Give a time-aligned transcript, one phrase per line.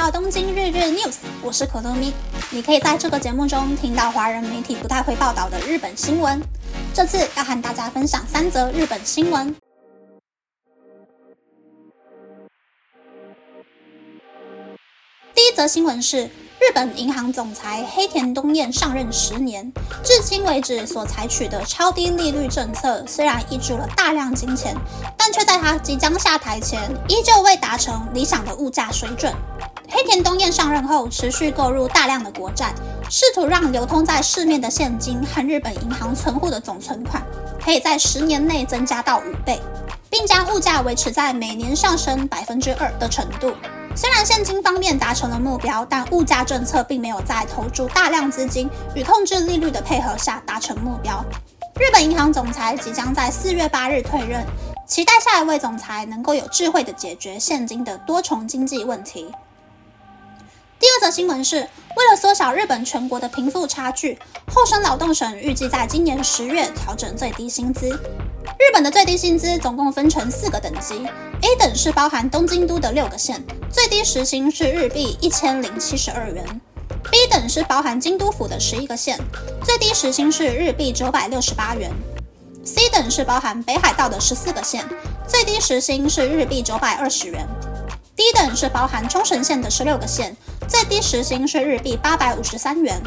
[0.00, 2.10] 到东京日日 news，我是可乐咪。
[2.48, 6.40] 你可以在这个节目中听到华人媒体不太会报道的日本新闻。
[6.94, 9.54] 这次要和大家分享三则日本新闻。
[15.34, 19.70] 第一则新闻是日本银行总裁黑田东彦上任十年，
[20.02, 24.74] 至今为止所采取的超低利率政策，虽然挹注了大量金钱，
[25.18, 29.30] 但却在他即将下台前，依旧未达成理想的物价水准。
[29.92, 32.72] 黑田东彦上任后，持续购入大量的国债，
[33.10, 37.20] 试图让流通在市面的现金和日本银行存户的总存款，
[37.62, 39.60] 可以在十年内增加到五倍，
[40.08, 43.52] 并将物价维持在每年上升百分之二的程度。
[43.96, 51.24] 虽然现金方面达成了目标，但物价政策并没有在投注大量资金与控制利率的配合下达成目标。
[51.74, 54.46] 日本银行总裁即将在四月八日退任，
[54.86, 59.26] 期待下一位总裁能够有智慧地解决现今的多重经济问题。
[60.80, 64.18] 第二则新闻是，为了缩小日本全国的贫富差距，
[64.50, 67.90] 厚生劳动省预计在今年十月调整最低薪资。
[67.90, 71.06] 日本的最低薪资总共分成四个等级
[71.42, 76.42] ，A 等是包含东京都的六个县，最低时薪是日币一千零七十二元。
[77.12, 79.18] ；B 等是包含京都府的十一个县，
[79.62, 81.92] 最低时薪是日币九百六十八元。
[82.64, 84.82] ；C 等是包含北海道的十四个县，
[85.28, 87.46] 最低时薪是日币九百二十元。
[88.20, 90.36] ；D 等是包含冲绳县的十六个县。
[90.68, 93.00] 最低时薪是日币八百五十三元。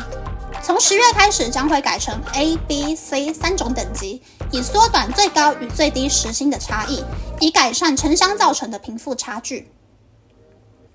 [0.64, 7.04] 从十月开始，将会改成 A、B、C 三种等级，以缩短最高与最低时薪的差异，
[7.40, 9.72] 以改善城乡造成的贫富差距。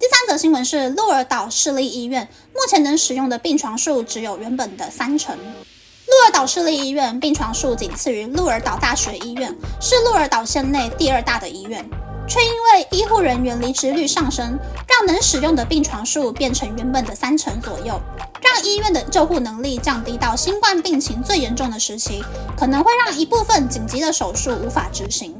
[0.00, 5.36] 第三则新闻是鹿儿岛市立医院目前能使用的病床数只有原本的三成。
[5.36, 11.88] 鹿儿岛市立医院病床数仅次于鹿儿岛大学医院，是鹿儿岛县内第二大的医院。
[12.28, 17.98] 却因为医护人员离职率上升，让能使用的病床数变成原本的三成左右，
[18.42, 22.22] 让医院的救护能力降低到新冠病情最严重的时期，
[22.56, 25.32] 可能会让一部分紧急的手术无法执行。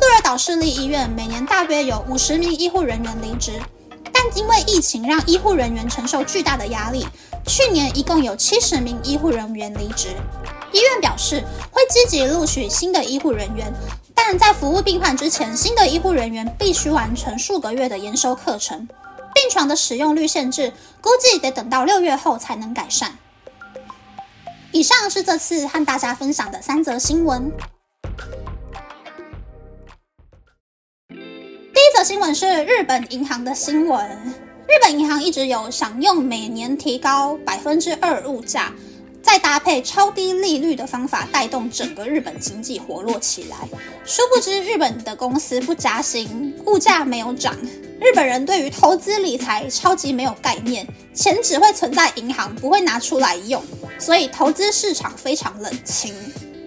[0.00, 3.52] 鹿儿岛市立医院每年大约有五十名医护人员离职，
[4.12, 7.06] 但因为疫情让医护人员承受巨大的压力，
[7.46, 10.08] 去年一共有七十名医护人员离职。
[10.72, 13.72] 医院表示会积极录取新的医护人员。
[14.16, 18.88] 但在服务病患之前，新的医护人员必须完成数个月的研修课程。
[19.34, 23.18] 病床的使用率限制，估计得等到六月后才能改善。
[24.72, 27.52] 以上是这次和大家分享的三则新闻。
[31.08, 34.10] 第一则新闻是日本银行的新闻。
[34.66, 38.72] 日本银行一直有想用每年提高百分之二物价。
[39.26, 43.56] 再搭配超低利率的方法，带动整个日本经济活络起来。
[44.04, 47.52] 殊不知，日本的公司不加薪，物价没有涨。
[48.00, 53.60] 日本人对于投资理财超级没有概念，钱只会存在银行，不会拿出来用，
[53.98, 56.14] 所以投资市场非常冷清。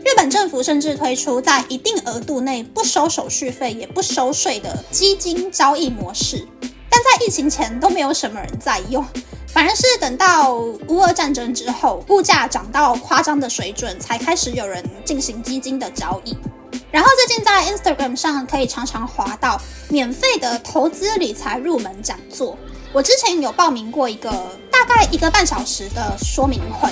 [0.03, 6.45] 日本政府甚至推出在一定额度内不收手续费也不收税的基金交易模式，
[6.89, 9.05] 但在疫情前都没有什么人在用。
[9.51, 16.37] 反而是等到乌俄战争之后，物价涨到夸张的水准，才开始有人进行基金的交易。
[16.91, 19.59] 然后最近在 Instagram 上可以常常滑到
[19.89, 22.57] 免费的投资理财入门讲座。
[22.93, 24.31] 我之前有报名过一个
[24.71, 26.89] 大概一个半小时的说明会，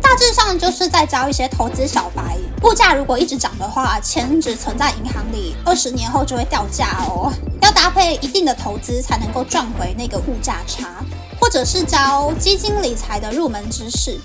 [0.00, 7.32] 大致上就是在教一些投资小白，物价如果一直涨的话，钱只存在银行里，二十年后就会掉价哦。
[7.62, 11.04] 要搭配一定的投资才能够赚回那个物价差。
[11.40, 14.18] 或者是教基金理财的入门知识，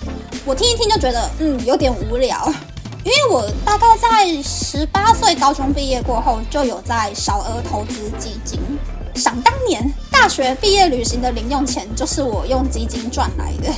[0.46, 2.52] 我听一听就觉得，嗯，有点无聊。
[3.04, 8.60] 因为我大概在十八岁高中毕业过后，就有在小额投资基金。
[9.16, 13.74] 想当年，大学毕业旅行的零用钱就是我用基金赚来的。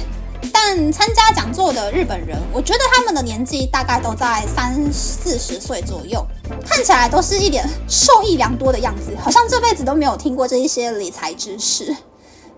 [0.52, 6.26] 但参加讲座的日本人，我觉得他们的年纪大概都在三四十岁左右，
[6.66, 11.96] 看起来都是一脸受益良多的样子，好像这辈子都没有听过这一些理财知识。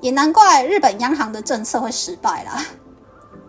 [0.06, 2.63] 也难怪日本央行的政策会失败啦。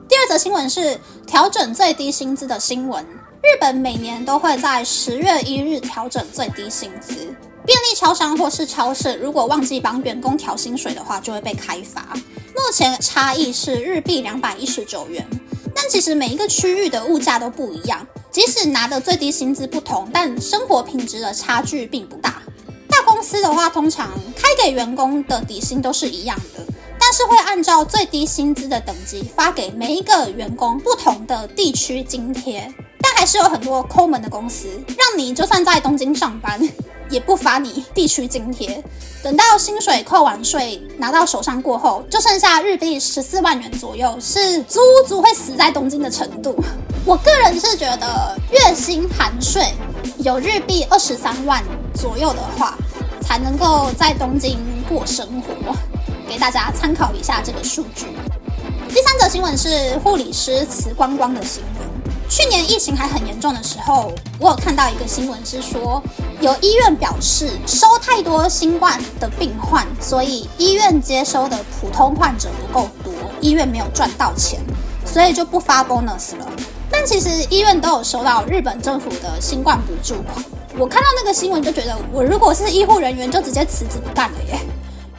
[0.09, 3.05] 第二则新闻是调整最低薪资的新闻。
[3.43, 7.15] 日本每年都会在十月一日调整最低薪资。
[7.67, 12.15] 便利超商或是超市，如果忘记帮员工调薪水的话，就会被开罚。
[12.55, 15.29] 目前差异是日币两百一十九元。
[15.75, 22.41] 但其实每一个区域的物价都不一样，即使拿的最低薪资不同，但生活品质的差距并不大。
[22.97, 26.65] 大公司的话，通常开给员工的底薪都是一样的，
[26.99, 32.73] 但是会按照最低薪资的等级发给每一个员工不同的地区津贴。
[33.03, 36.59] 但还是有很多抠门的公司，让你就算在东京上班，
[37.11, 38.83] 也不发你地区津贴。
[39.23, 46.57] 等到薪水扣完税拿到手上过后，就剩下日币十四万元左右，是足足会死在东京的程度。
[47.05, 49.73] 我个人是觉得月薪含税
[50.19, 51.63] 有日币二十三万
[51.95, 52.77] 左右的话，
[53.27, 54.59] 才能够在东京
[54.89, 55.75] 过生活。
[56.29, 58.07] 给大家参考一下这个数据。
[58.89, 61.87] 第三则新闻是护理师辞光光的新闻。
[62.29, 66.03] 去年疫情还很严重的时候，我有看到一个新闻是说，
[66.41, 74.61] 有医院表示收太多新冠的病患，所以医院接收的普通患者不够多，医院没有赚到钱，
[75.05, 76.47] 所以就不发 bonus 了。
[76.99, 80.43] 但其实医院都有收到日本政府的新冠补助款。
[80.79, 84.59] 我看到那个新闻就觉得，我如果是医护人员，就直接辞职不干了耶。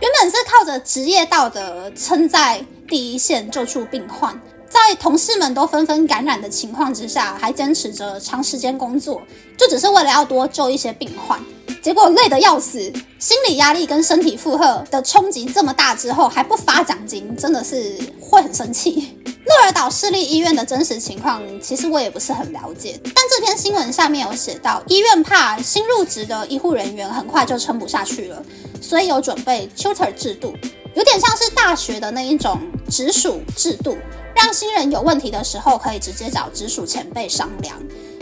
[0.02, 4.34] 原本是靠着职业道德撑在第一线救出病患，
[4.68, 9.22] 在同事们都纷纷感染的情况之下，还坚持着长时间工作，
[9.56, 11.40] 就只是为了要多救一些病患。
[11.84, 12.80] 结果累得要死，
[13.20, 19.17] 心理压力跟身体负荷的冲击这么大之后，还不发奖金，真的是会很生气。
[19.48, 23.00] 鹿儿岛市立医院的真实情况，其实我也不是很了解。
[23.02, 28.44] 但这篇新闻下面有写到，医院怕新入职的医护人员很快就撑不下去了，
[28.82, 30.54] 所以有准备 tutor 制度，
[30.96, 32.60] 有点像是大学的那一种
[32.90, 33.98] 直属制度，
[34.36, 37.74] 让新人有问题的时候可以直接找直属前辈商量，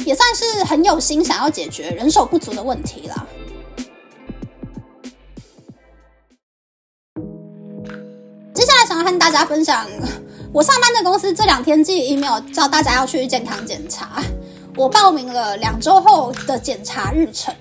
[0.06, 3.26] 也算是很有心想要解决人手不足的问题啦。
[8.54, 9.88] 接下来想要和大家分享。
[10.56, 14.24] 我上班的公司这两天寄 email 叫大家要去健康检查，
[14.78, 17.54] 我报名了两周后的检查日程。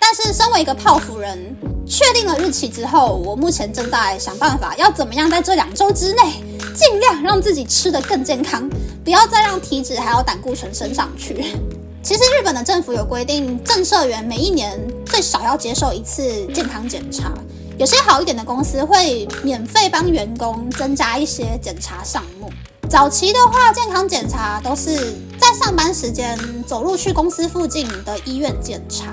[0.00, 6.42] 但是身为一个泡芙人，确定了日期之后，我目前正在想办法要怎么样在这两周之内，
[6.74, 8.68] 尽量让自己吃得更健康，
[9.04, 11.54] 不要再让体脂还有胆固醇升上去。
[12.02, 14.76] 其实日本的政府有规定，正社员每一年
[15.06, 17.32] 最少要接受一次健康检查。
[17.76, 22.48] 有些好一点的公司会免费帮员工增加一些检查项目。
[22.88, 24.96] 早期的话，健康检查都是
[25.40, 29.06] 在上班时间走路去公司附近的医院检查。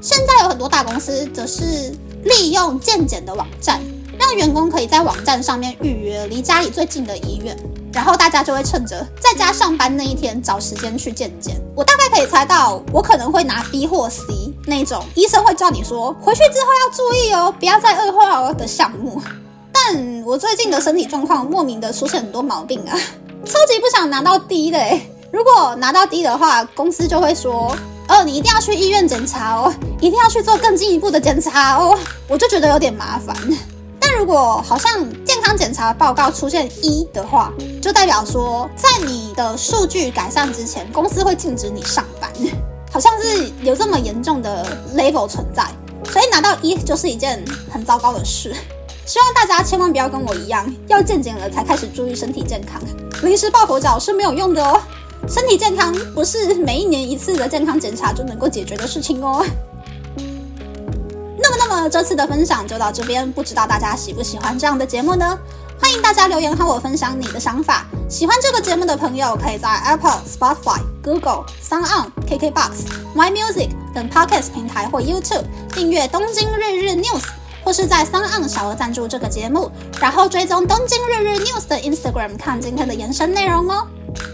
[0.00, 1.94] 现在有很多大公司则是
[2.24, 3.80] 利用健检的网站，
[4.18, 7.56] 让员工可以在网站上面预约离家里最近的医院。
[7.92, 11.60] 然后大家就会趁着在家上班那一天找时间去健检。
[11.76, 19.20] 我大概可以猜到，我可能会拿 B 或 C 那种医生会叫你说回去之后要注意哦，不要再恶化哦的项目。
[19.72, 22.94] 但我最近的身体状况莫名的出现很多毛病啊，
[23.44, 24.78] 超级不想拿到 D 的。
[25.32, 27.74] 如果拿到 D 的话，公司就会说，
[28.08, 31.98] 哦，你一定要去医院检查哦，一定要去做更进一步的检查哦，
[32.28, 33.34] 我就觉得有点麻烦。
[33.98, 37.50] 但如果好像健康检查报告出现一的话，
[37.80, 42.30] 就代表说在你的数据改善之前，公司会禁止你上班，
[42.92, 45.66] 好像是有这么严重的 level 存在，
[46.12, 48.54] 所以拿到一就是一件很糟糕的事。
[49.06, 52.80] 希望大家千万不要跟我一样，要健检了才开始注意身体健康，
[53.22, 54.80] 临时抱佛脚是没有用的哦。
[55.26, 59.44] 身体健康不是每一年一次的健康检查就能够解决的事情哦。
[61.38, 65.38] 那么这次的分享就到这边，不知道大家喜不喜欢这样的节目呢？
[65.82, 67.84] 欢迎大家留言和我分享你的想法。
[68.08, 72.70] 喜欢这个节目的朋友，可以在 Apple、Spotify、Google、Sound On、KKBox、
[73.16, 75.44] My Music 等 Podcast 平台或 YouTube
[75.74, 77.20] 订阅《东京日日 News》，
[77.64, 83.86] 或是在 Sound On 小额赞助这个节目，然后追踪《东京日日 News》的 Instagram 看今天的延伸内容哦。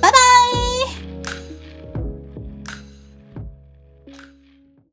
[0.03, 0.28] 拜拜。